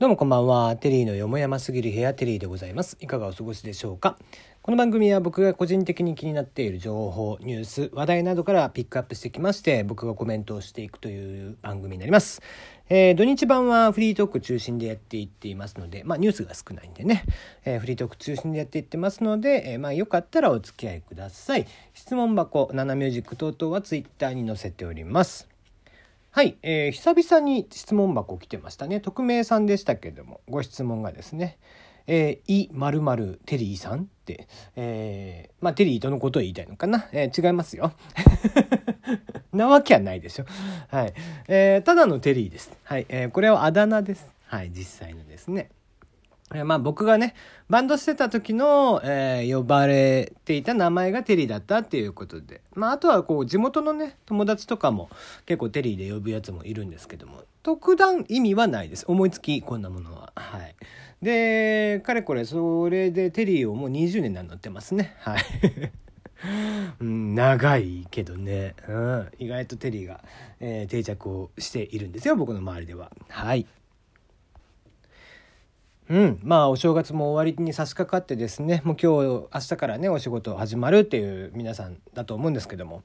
[0.00, 0.74] どうもこんばんは。
[0.74, 2.96] テリーのよもやますぎる部屋テリーでございます。
[3.00, 4.18] いかがお過ごしでしょうか？
[4.60, 12.42] この番組は僕が個人的に気になっている情報、ニュース、話題などからピックアップしてきまして、僕がコメントをしていくという番組になります。
[12.88, 17.24] えー土日版はフリートーク中心でやっていっていますので、まあニュースが少ないんでね、
[17.64, 21.68] えーフリートーク中心でやっていってますので、えーまあよかったらお付き合いください。
[21.92, 25.48] 質問箱、ナナミュージック等々はツイッターに載せております。
[26.34, 28.98] はい、えー久々に質問箱来てましたね。
[28.98, 31.58] 匿名さんでしたけれども、ご質問がですね、
[32.08, 37.92] えー、いまるまるテリーさんって、えーまあテリーとのことを言いたいのかな、えー違いますよ。
[39.54, 40.44] なわけはないでしょ。
[40.88, 41.14] はい。
[41.46, 42.76] えーただのテリーです。
[42.82, 43.06] はい。
[43.08, 44.26] えーこれはあだ名です。
[44.46, 44.72] はい。
[44.74, 45.70] 実際のですね。
[46.52, 47.34] えまあ僕がね、
[47.70, 52.60] バンドしてた時の、えー呼ばれていた名前がテリーだったっていうことで。
[52.74, 55.08] まああとはこう地元のね、友達とかも
[55.46, 59.04] 結構テリーで呼ぶやつもいるんですけども、特段意味はないです。
[59.08, 60.32] 思いつきこんなものは。
[60.36, 60.74] はい。
[61.22, 65.16] で、かれこれそれでテリーをもう20年名乗ってますね。
[65.20, 65.42] はい。
[67.00, 70.22] うん、長いけどね、うん、意外とテリーが、
[70.60, 73.66] えー定着をしているんですよ僕の周りでははい
[76.10, 76.38] うん。
[76.42, 83.02] まあお正月も終わりに差し掛かってですねもう今日明日からねお仕事始まるっていう皆さんだと思うんですけども。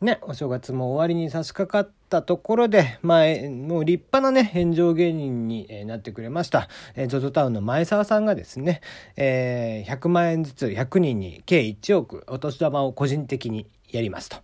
[0.00, 8.80] ねお正月も終わりに差し掛かったところでまあえもう立派なね炎上芸人になってくれました、ZOZO タウンの前澤さんがですね、
[9.16, 14.36] えー100万円ずつ100人に計1億お年玉を個人的にやりますと、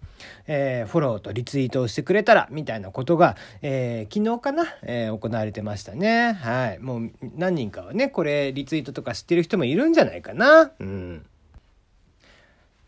[0.47, 6.33] えーフォローとリツイートをしてくれたらみたいなことが、えー昨日かな、えー行われてましたね。
[6.33, 6.79] はい。
[6.79, 10.73] もう何人かはねこれリツイートとか知ってる人もいるんじゃないかな。
[10.79, 11.27] うん。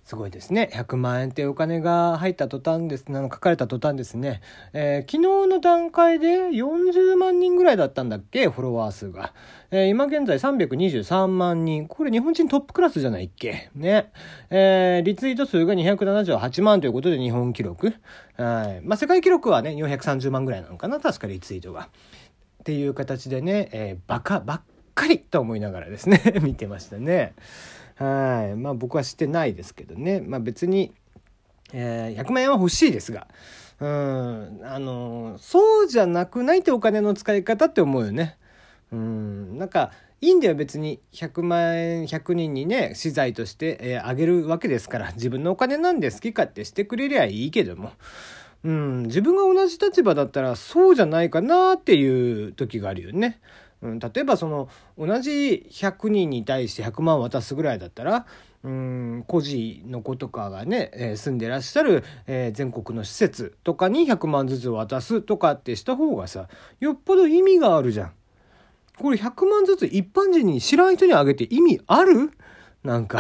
[0.04, 0.68] すごいですね。
[0.72, 4.40] 100万円っていうお金が入った途端ですあの書かれた途端ですね、
[4.72, 8.48] えー昨日の段階で40万人ぐらいだったんだっけ？
[8.48, 9.32] フォロワー数が、
[9.70, 11.86] えー今現在323万人。
[11.86, 13.70] これ日本人トップクラスじゃないっけ？
[13.76, 14.10] ね。
[14.50, 17.94] えーリツイート数が278万ということで日本記録。
[18.36, 18.80] はい。
[18.84, 20.98] まあ世界記録はね430万ぐらいなのかな？
[20.98, 21.88] 確かリツイートが。
[22.60, 24.62] っていう形でね、えーバカばっ
[24.94, 26.20] かりと思いながらですね。
[26.42, 27.34] 見てましたね。
[27.96, 28.56] はい。
[28.56, 30.20] まあ僕はしてないですけどね。
[30.20, 30.92] まあ別に、
[31.72, 33.26] えー100万円は欲しいですが。
[33.80, 34.60] うん。
[34.64, 38.36] あのそうじゃなくないってお金の使い方って思うよね。
[38.92, 39.58] うん。
[39.58, 41.00] なんかいいんだよ別に。
[41.12, 45.12] 100万円100人にね資材として、えーあげるわけですから。
[45.12, 47.92] 自分のお金なんで好き勝手してくれりゃいいけども。
[48.64, 53.40] うん、自分が同じ立場だったらそうじゃないかなっていう時があるよね。
[53.82, 58.26] 例えばその同じ100人に対して100万渡すぐらいだったら、
[58.62, 66.48] うん、孤児の子とかがね、えー住んでらっしゃる、えー全国の施設とかに100万ずつ渡すとかってした方がさ
[66.78, 68.12] よっぽど意味があるじゃん。
[68.98, 72.30] これ100万ずつ一般人に知らん人にあげて意味ある？
[72.84, 73.18] なんか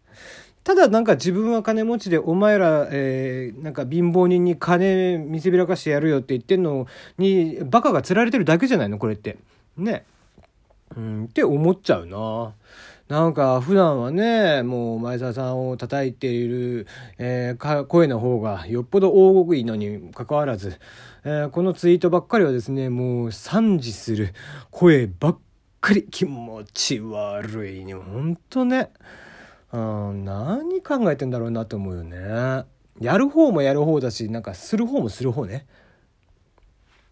[0.62, 6.86] ただなんか自分は金持ちでお前ら、えーなんか貧乏人に金見せびらかしてやるよって言ってんの
[7.16, 8.98] にバカが釣られてるだけじゃないの？
[8.98, 9.38] これって。
[9.76, 10.04] ね。
[10.96, 12.54] うんって思っちゃうな。
[13.08, 16.88] なんか普段はねもう前澤さんを叩いている、
[17.18, 20.80] えー声の方がよっぽど大声いのにかかわらず、
[21.24, 24.34] えーこのツイートばっかりはですねもう賛辞する
[24.70, 25.38] 声ばっ
[25.80, 28.90] かり気持ち悪いねほんとね。
[29.72, 32.64] うん、何考えてんだろうなと思うよね。
[33.00, 35.66] やる方もやる方だしなんかする方もする方ね。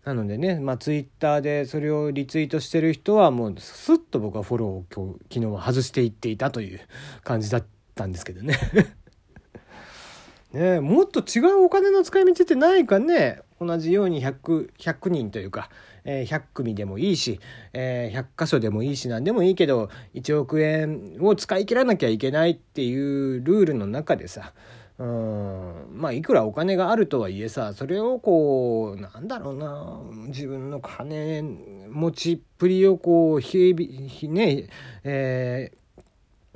[0.04, 6.80] なのでね、まあ、ツイッターでそれをリツイートしてる人はもうスッと僕はフォローを今日昨日は外していっていたという
[7.22, 8.58] 感じだったんですけどね。
[10.52, 13.40] ねもっと違うお金の使い道ってないかね？
[13.60, 15.70] 同じように 100, 100人というか、
[16.04, 17.40] えー100組でもいいし、
[17.72, 24.52] えー100箇所でもいいし何でもいいけど1億円を使い切らなきゃいけないっていうルールの中でさ
[24.98, 25.86] うん。
[25.92, 31.42] まあいくらお金があるとはいえさそれをこうなんだろうな自分の金
[31.90, 34.68] 持ちっぷりをこうひびひね
[35.02, 35.84] えー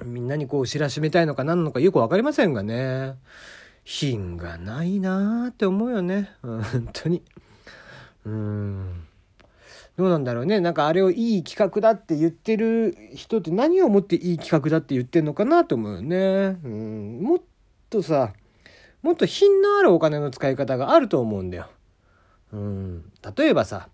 [0.04, 3.16] みんなにこう知らしめたいのか何なのかよく分かりませんがね。
[3.84, 6.30] 品がないなーって思うよね。
[6.42, 7.22] うん本当に。
[8.24, 9.04] うん。
[9.96, 10.60] どうなんだろうね。
[10.60, 16.58] なんかあれをいい企画だって言ってる人って何をもっていい企画だって言ってんのかなと思うよね。
[16.62, 17.20] うん。
[17.22, 17.40] も
[17.90, 18.32] とさ
[19.02, 21.66] もっと品のあるお金の使い方があると思うんだよ
[22.52, 23.88] うん例えばさ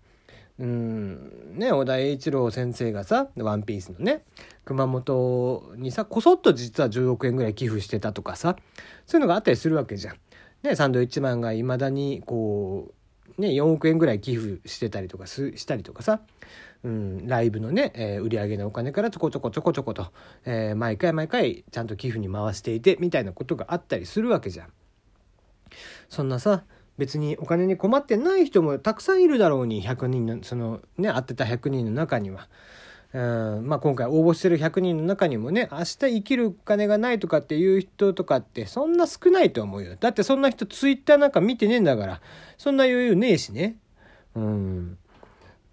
[0.57, 4.23] うんね小田栄一郎先生がさ「ワンピースのね
[4.63, 8.55] 熊本にさこそっと実は10億円ぐらい寄付してたとかさ
[9.05, 10.15] そういうのがあったりするわけじゃん。
[10.63, 12.93] ね、サンドウィッチマンがいまだにこう
[13.37, 16.21] ね、4億円ぐらい寄付してたりとかしたりとかさ、
[16.83, 20.11] うん、ライブのね、えー、売り上げのお金からちょこちょこちょこちょこと、
[20.45, 24.67] えー、毎回毎回ちゃんと寄付に回していてみたいなことがあったりするわけじゃん。
[26.09, 26.63] そんなさ
[26.97, 32.47] 別にお金に困ってない人もたくさんいるだろうに100人のそのね会ってた100人の中には。
[33.19, 33.67] ん。
[33.67, 39.95] まあ、今回応募してる100人の中にもね明日生きる金がないとかっていう人とかってそんな少ないと思うよ。
[39.99, 42.21] だってそんな人ツイッターなんか見てねえんだから。
[42.57, 43.77] そんな余裕ねえしね。
[44.35, 44.97] うん。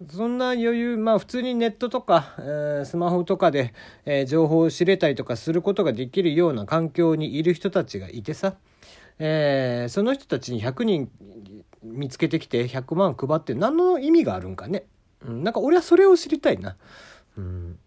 [0.09, 3.73] そんな余裕まあ普通にネットとか、えー、スマホとかで、
[4.05, 8.55] えー、情報を知れたりとかすることができるような環境にいる人たちがいてさ。
[9.19, 11.09] えー、その人たちに100人
[11.83, 14.85] 見つけてきて100万配って何の意味があるんかね、
[15.25, 16.77] うん、なんか俺はそれを知りたいな。
[17.37, 17.79] うん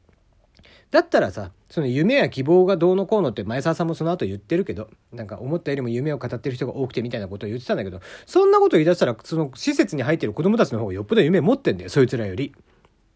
[0.91, 12.55] だったらさその夢や希望がどうのこうのって前澤さんもその後言ってるけどなんか思ったよりも夢を語ってる人が多くてみたいなことを言ってたんだけどそんなこと言い出したらその施設に入ってる子供たちの方がよっぽど夢持ってんだよそいつらより。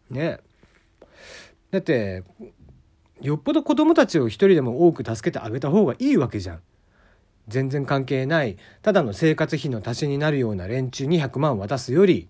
[0.09, 0.39] ね
[1.71, 2.23] だって
[3.21, 6.61] よっぽど子供たちを一人でも多く助けてあげた方がいいわけじゃん。
[7.47, 12.29] 全然関係ないただの生活費の足しになるような連中に100万渡すより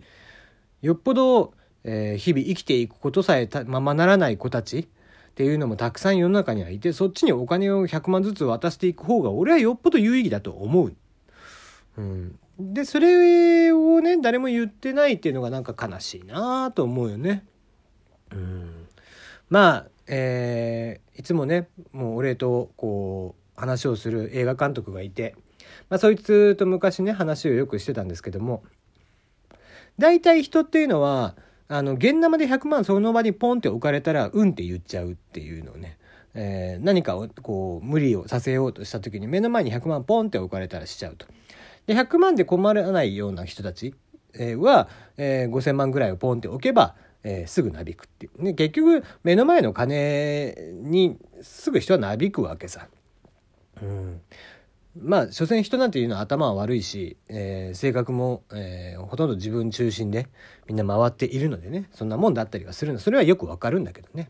[0.81, 1.53] よっぽど、
[1.83, 10.93] えー、日々生きていくことさえままならない子たちっていうのもたくさん世の中にはいてそっちにお金を100万ずつ渡していく方が俺はよっぽど有意義だと思う。
[11.97, 17.45] うん、でそれをね誰も言ってないっていうのがなんか悲しいなと思うよね。
[18.31, 18.87] うん、
[19.49, 25.35] まあ、えー、いつもねもう俺とこう話をする映画監督がいて、
[25.89, 28.63] まあ、そいつと昔ね話をよくしてたんですけども
[29.97, 31.35] 大体人っていうのは
[31.71, 35.97] あの現生で100万その場にポンって置かれたら「うん」って言っちゃうっていうのをね、
[36.33, 41.25] えー、何かをこう無理をさせようとした時に目の前に100万ポンって置かれたらしちゃうと。
[41.87, 43.95] で100万で困らないような人たち
[44.33, 52.87] えは、えー、5,000万ぐらいをポンって置けば、えー、すぐなびくっていう、ね、結局目の前の金にすぐ人はなびくわけさ。
[53.81, 54.21] うん、
[54.99, 60.27] まあ所詮人なんていうのは頭は悪いし、えー、性格も、えー、ほとんど自分中心で
[60.67, 61.89] みんな回っているのでね。
[61.93, 62.99] そんなもんだったりはするの。
[62.99, 64.29] それはよくわかるんだけどね。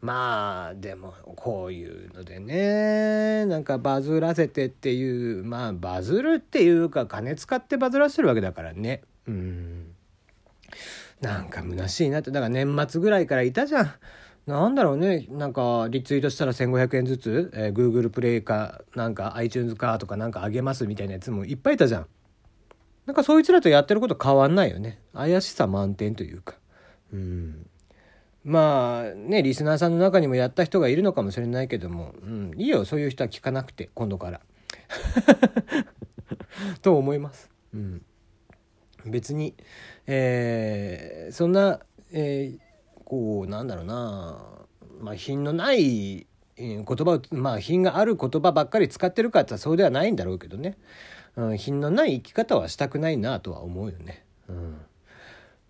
[0.00, 9.02] まあでもこういうのでねなんかバズらせてっていうまあバズるっていうか金使ってバズらせてるわけだからね。
[9.26, 9.86] うん。
[11.20, 12.30] なんか虚しいなって。
[12.30, 13.90] だから年末ぐらいからいたじゃん。
[14.46, 15.26] なんだろうね。
[15.28, 22.06] なんかリツイートしたら1500円ずつ、えー、Google プレイかなんか iTunes かとかなんかあげますみたいなやつもいっぱいいたじゃん。
[23.06, 25.00] なんかそいつらとやってること変わんないよね。
[25.12, 26.54] 怪しさ満点というか。
[27.12, 27.68] うん。
[28.44, 32.84] まあねリスナーさんの中にもやった人がいるのかもしれないけども、うん、いいよ。
[32.84, 34.40] そういう人は聞かなくて今度から。
[36.82, 38.02] と思います、うん、
[39.04, 39.54] 別に、
[40.06, 41.80] えー、そんな、
[42.12, 42.65] えー
[43.06, 44.38] こうなんだろうな。
[45.00, 46.26] まあ品のない
[46.56, 50.76] 言葉まあ品がある言葉ばっかり使ってるかってそうではないんだろうけどね、
[51.36, 54.24] うん、品のない生き方はしたくないなとは思うよね。
[54.48, 54.80] うん。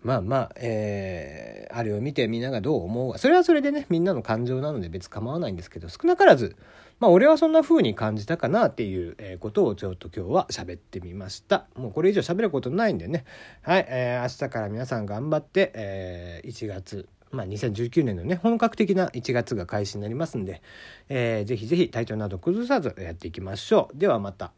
[0.01, 3.19] まあまあ、えー、あれを見てみんながどう思うか。
[3.19, 6.55] それはそれでねみんなの感情なので別構わないんですけど少なからず
[6.99, 11.65] まあ俺はそんな風に感じたかなっていう、えことをちょっと今日は喋ってみました。
[11.75, 13.25] もうこれ以上喋ることないんでね。
[13.61, 20.61] はい、えー、明日から皆さん頑張って、えー、1月まあ、2019年のね本格的な1月が開始になりますんで、
[21.09, 24.51] えー、ぜひぜひ体調など崩さずやっていきましょうではまた。